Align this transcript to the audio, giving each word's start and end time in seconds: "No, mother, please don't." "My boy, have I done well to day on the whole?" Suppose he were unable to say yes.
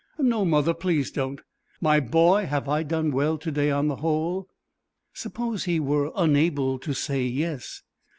"No, 0.17 0.43
mother, 0.45 0.73
please 0.73 1.11
don't." 1.11 1.41
"My 1.79 1.99
boy, 1.99 2.47
have 2.47 2.67
I 2.67 2.81
done 2.81 3.11
well 3.11 3.37
to 3.37 3.51
day 3.51 3.69
on 3.69 3.87
the 3.87 3.97
whole?" 3.97 4.49
Suppose 5.13 5.65
he 5.65 5.79
were 5.79 6.11
unable 6.15 6.79
to 6.79 6.93
say 6.95 7.21
yes. 7.25 7.83